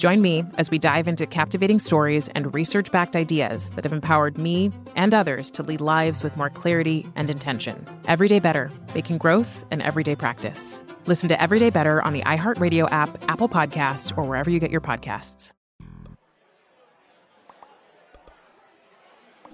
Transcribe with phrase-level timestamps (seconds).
[0.00, 4.38] Join me as we dive into captivating stories and research backed ideas that have empowered
[4.38, 7.84] me and others to lead lives with more clarity and intention.
[8.06, 10.82] Everyday Better, making growth an everyday practice.
[11.04, 14.80] Listen to Everyday Better on the iHeartRadio app, Apple Podcasts, or wherever you get your
[14.80, 15.52] podcasts.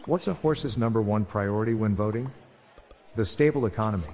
[0.04, 2.30] What's a horse's number one priority when voting?
[3.16, 4.06] The stable economy.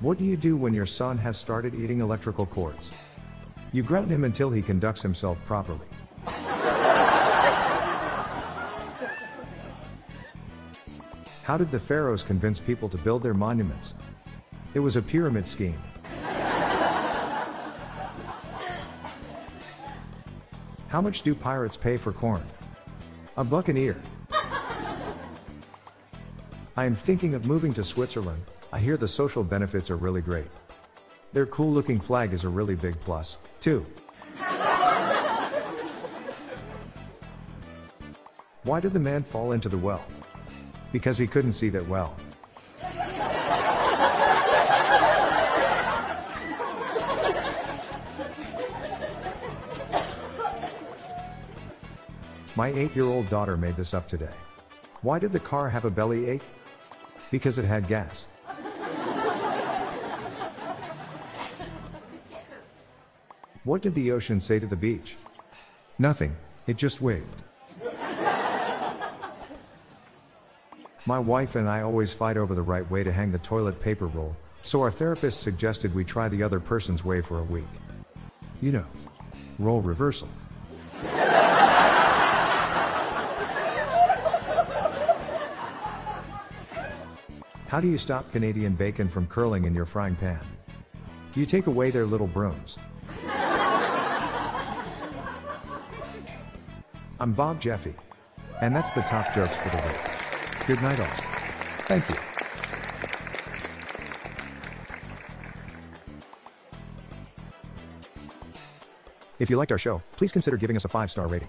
[0.00, 2.92] What do you do when your son has started eating electrical cords?
[3.72, 5.88] You ground him until he conducts himself properly.
[11.42, 13.94] How did the pharaohs convince people to build their monuments?
[14.74, 15.82] It was a pyramid scheme.
[20.86, 22.44] How much do pirates pay for corn?
[23.36, 24.00] A buccaneer.
[26.76, 28.44] I am thinking of moving to Switzerland.
[28.70, 30.50] I hear the social benefits are really great.
[31.32, 33.86] Their cool looking flag is a really big plus, too.
[38.64, 40.04] Why did the man fall into the well?
[40.92, 42.14] Because he couldn't see that well.
[52.54, 54.34] My 8 year old daughter made this up today.
[55.00, 56.42] Why did the car have a belly ache?
[57.30, 58.26] Because it had gas.
[63.68, 65.18] What did the ocean say to the beach?
[65.98, 66.34] Nothing,
[66.66, 67.42] it just waved.
[71.04, 74.06] My wife and I always fight over the right way to hang the toilet paper
[74.06, 77.68] roll, so our therapist suggested we try the other person's way for a week.
[78.62, 78.86] You know,
[79.58, 80.30] role reversal.
[87.66, 90.40] How do you stop Canadian bacon from curling in your frying pan?
[91.34, 92.78] You take away their little brooms.
[97.20, 97.94] I'm Bob Jeffy.
[98.60, 100.66] And that's the top jokes for the week.
[100.66, 101.08] Good night, all.
[101.86, 102.16] Thank you.
[109.38, 111.48] If you liked our show, please consider giving us a five star rating.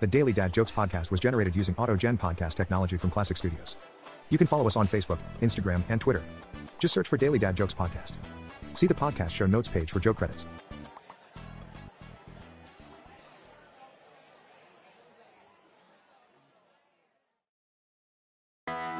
[0.00, 3.76] The Daily Dad Jokes podcast was generated using AutoGen podcast technology from Classic Studios.
[4.30, 6.22] You can follow us on Facebook, Instagram, and Twitter.
[6.78, 8.14] Just search for Daily Dad Jokes Podcast.
[8.74, 10.46] See the podcast show notes page for joke credits.